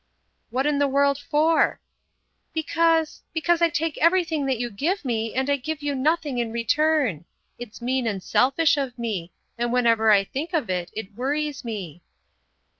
[0.49, 1.79] "What in the world for?"
[2.53, 7.25] "Because—because I take everything that you give me and I give you nothing in return.
[7.59, 12.01] It's mean and selfish of me, and whenever I think of it it worries me."